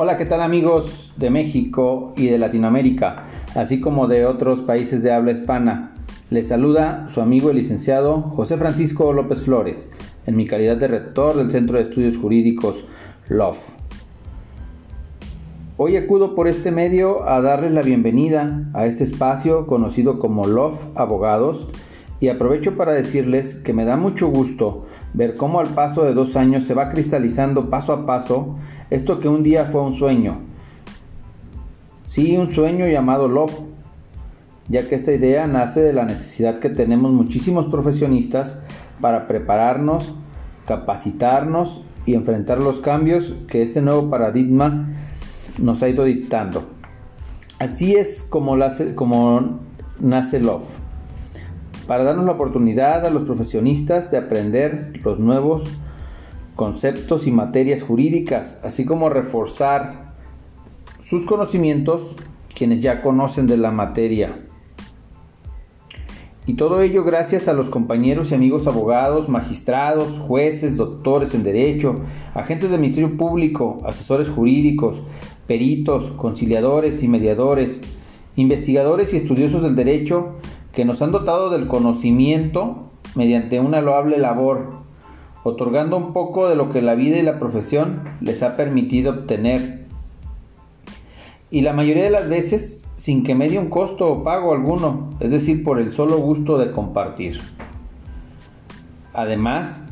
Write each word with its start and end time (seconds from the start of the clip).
Hola, 0.00 0.16
¿qué 0.16 0.26
tal 0.26 0.42
amigos 0.42 1.12
de 1.16 1.28
México 1.28 2.12
y 2.16 2.28
de 2.28 2.38
Latinoamérica, 2.38 3.24
así 3.56 3.80
como 3.80 4.06
de 4.06 4.26
otros 4.26 4.60
países 4.60 5.02
de 5.02 5.12
habla 5.12 5.32
hispana? 5.32 5.92
Les 6.30 6.46
saluda 6.46 7.08
su 7.12 7.20
amigo 7.20 7.50
el 7.50 7.56
licenciado 7.56 8.22
José 8.22 8.56
Francisco 8.58 9.12
López 9.12 9.40
Flores, 9.40 9.90
en 10.24 10.36
mi 10.36 10.46
calidad 10.46 10.76
de 10.76 10.86
rector 10.86 11.34
del 11.34 11.50
Centro 11.50 11.78
de 11.78 11.82
Estudios 11.82 12.16
Jurídicos 12.16 12.84
LOF. 13.28 13.58
Hoy 15.78 15.96
acudo 15.96 16.36
por 16.36 16.46
este 16.46 16.70
medio 16.70 17.28
a 17.28 17.40
darles 17.40 17.72
la 17.72 17.82
bienvenida 17.82 18.70
a 18.74 18.86
este 18.86 19.02
espacio 19.02 19.66
conocido 19.66 20.20
como 20.20 20.46
LOF 20.46 20.80
Abogados 20.94 21.66
y 22.20 22.28
aprovecho 22.28 22.76
para 22.76 22.92
decirles 22.92 23.54
que 23.54 23.72
me 23.72 23.84
da 23.84 23.96
mucho 23.96 24.28
gusto 24.28 24.86
ver 25.14 25.36
cómo 25.36 25.60
al 25.60 25.68
paso 25.68 26.04
de 26.04 26.14
dos 26.14 26.36
años 26.36 26.64
se 26.64 26.74
va 26.74 26.90
cristalizando 26.90 27.70
paso 27.70 27.92
a 27.92 28.06
paso 28.06 28.56
esto 28.90 29.20
que 29.20 29.28
un 29.28 29.42
día 29.42 29.66
fue 29.66 29.82
un 29.82 29.94
sueño. 29.94 30.38
Sí, 32.08 32.36
un 32.36 32.54
sueño 32.54 32.86
llamado 32.88 33.28
Love, 33.28 33.54
ya 34.68 34.88
que 34.88 34.94
esta 34.94 35.12
idea 35.12 35.46
nace 35.46 35.80
de 35.80 35.92
la 35.92 36.04
necesidad 36.04 36.58
que 36.58 36.70
tenemos 36.70 37.12
muchísimos 37.12 37.66
profesionistas 37.66 38.58
para 39.00 39.28
prepararnos, 39.28 40.14
capacitarnos 40.66 41.82
y 42.06 42.14
enfrentar 42.14 42.58
los 42.58 42.80
cambios 42.80 43.34
que 43.46 43.62
este 43.62 43.82
nuevo 43.82 44.10
paradigma 44.10 44.88
nos 45.58 45.82
ha 45.82 45.88
ido 45.88 46.04
dictando. 46.04 46.64
Así 47.58 47.94
es 47.94 48.22
como, 48.22 48.56
nace 50.00 50.40
Love 50.40 50.77
para 51.88 52.04
darnos 52.04 52.26
la 52.26 52.32
oportunidad 52.32 53.06
a 53.06 53.10
los 53.10 53.22
profesionistas 53.22 54.10
de 54.10 54.18
aprender 54.18 54.92
los 55.02 55.18
nuevos 55.18 55.64
conceptos 56.54 57.26
y 57.26 57.32
materias 57.32 57.82
jurídicas, 57.82 58.60
así 58.62 58.84
como 58.84 59.08
reforzar 59.08 60.12
sus 61.02 61.24
conocimientos 61.24 62.14
quienes 62.54 62.80
ya 62.80 63.00
conocen 63.00 63.46
de 63.46 63.56
la 63.56 63.70
materia. 63.70 64.44
Y 66.46 66.54
todo 66.54 66.82
ello 66.82 67.04
gracias 67.04 67.48
a 67.48 67.54
los 67.54 67.70
compañeros 67.70 68.30
y 68.30 68.34
amigos 68.34 68.66
abogados, 68.66 69.30
magistrados, 69.30 70.18
jueces, 70.18 70.76
doctores 70.76 71.32
en 71.34 71.42
derecho, 71.42 71.94
agentes 72.34 72.70
del 72.70 72.80
Ministerio 72.80 73.16
Público, 73.16 73.80
asesores 73.86 74.28
jurídicos, 74.28 75.00
peritos, 75.46 76.10
conciliadores 76.18 77.02
y 77.02 77.08
mediadores, 77.08 77.80
investigadores 78.36 79.14
y 79.14 79.16
estudiosos 79.16 79.62
del 79.62 79.74
derecho 79.74 80.34
que 80.72 80.84
nos 80.84 81.02
han 81.02 81.12
dotado 81.12 81.50
del 81.50 81.66
conocimiento 81.66 82.90
mediante 83.14 83.60
una 83.60 83.80
loable 83.80 84.18
labor, 84.18 84.78
otorgando 85.42 85.96
un 85.96 86.12
poco 86.12 86.48
de 86.48 86.56
lo 86.56 86.70
que 86.72 86.82
la 86.82 86.94
vida 86.94 87.18
y 87.18 87.22
la 87.22 87.38
profesión 87.38 88.02
les 88.20 88.42
ha 88.42 88.56
permitido 88.56 89.12
obtener. 89.12 89.86
Y 91.50 91.62
la 91.62 91.72
mayoría 91.72 92.04
de 92.04 92.10
las 92.10 92.28
veces 92.28 92.78
sin 92.98 93.22
que 93.22 93.34
medie 93.34 93.58
un 93.58 93.70
costo 93.70 94.10
o 94.10 94.24
pago 94.24 94.52
alguno, 94.52 95.10
es 95.20 95.30
decir, 95.30 95.62
por 95.62 95.78
el 95.78 95.92
solo 95.92 96.18
gusto 96.18 96.58
de 96.58 96.72
compartir. 96.72 97.40
Además, 99.14 99.82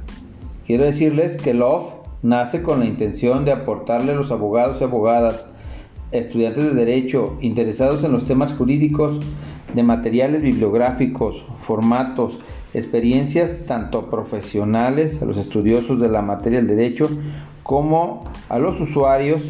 quiero 0.67 0.85
decirles 0.85 1.37
que 1.37 1.55
Love 1.55 1.95
nace 2.23 2.63
con 2.63 2.81
la 2.81 2.87
intención 2.87 3.45
de 3.45 3.53
aportarle 3.53 4.13
a 4.13 4.17
los 4.17 4.33
abogados 4.33 4.81
y 4.81 4.85
abogadas, 4.85 5.47
estudiantes 6.12 6.65
de 6.65 6.75
derecho 6.75 7.37
interesados 7.41 8.03
en 8.05 8.12
los 8.12 8.25
temas 8.25 8.53
jurídicos, 8.53 9.21
de 9.75 9.83
materiales 9.83 10.43
bibliográficos, 10.43 11.45
formatos, 11.61 12.39
experiencias 12.73 13.67
tanto 13.67 14.11
profesionales, 14.11 15.21
a 15.23 15.27
los 15.27 15.37
estudiosos 15.37 16.01
de 16.01 16.09
la 16.09 16.23
materia 16.23 16.59
del 16.59 16.69
derecho, 16.69 17.09
como 17.63 18.25
a 18.48 18.58
los 18.58 18.80
usuarios 18.80 19.42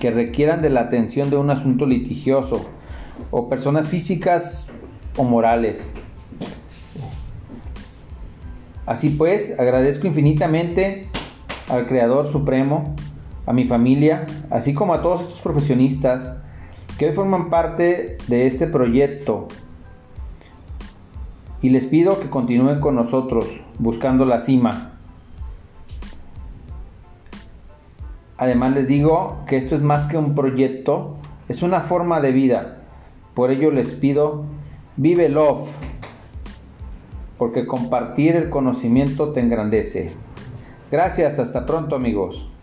que 0.00 0.10
requieran 0.10 0.62
de 0.62 0.70
la 0.70 0.80
atención 0.80 1.30
de 1.30 1.36
un 1.36 1.50
asunto 1.50 1.86
litigioso, 1.86 2.68
o 3.30 3.48
personas 3.48 3.88
físicas 3.88 4.66
o 5.16 5.24
morales. 5.24 5.78
Así 8.86 9.10
pues, 9.10 9.58
agradezco 9.58 10.06
infinitamente 10.06 11.06
al 11.68 11.86
Creador 11.86 12.30
Supremo, 12.32 12.94
a 13.46 13.52
mi 13.52 13.64
familia, 13.64 14.26
así 14.50 14.74
como 14.74 14.94
a 14.94 15.02
todos 15.02 15.22
estos 15.22 15.40
profesionistas, 15.40 16.36
que 16.98 17.08
hoy 17.08 17.14
forman 17.14 17.50
parte 17.50 18.18
de 18.28 18.46
este 18.46 18.66
proyecto 18.66 19.48
y 21.60 21.70
les 21.70 21.86
pido 21.86 22.20
que 22.20 22.28
continúen 22.28 22.80
con 22.80 22.94
nosotros 22.94 23.46
buscando 23.78 24.24
la 24.26 24.40
cima. 24.40 24.92
Además 28.36 28.74
les 28.74 28.86
digo 28.86 29.38
que 29.46 29.56
esto 29.56 29.74
es 29.74 29.80
más 29.80 30.06
que 30.06 30.18
un 30.18 30.34
proyecto, 30.34 31.16
es 31.48 31.62
una 31.62 31.80
forma 31.80 32.20
de 32.20 32.32
vida. 32.32 32.82
Por 33.34 33.50
ello 33.50 33.70
les 33.70 33.92
pido, 33.92 34.44
vive 34.96 35.28
love, 35.28 35.68
porque 37.38 37.66
compartir 37.66 38.36
el 38.36 38.50
conocimiento 38.50 39.30
te 39.32 39.40
engrandece. 39.40 40.12
Gracias, 40.90 41.38
hasta 41.38 41.64
pronto 41.64 41.96
amigos. 41.96 42.53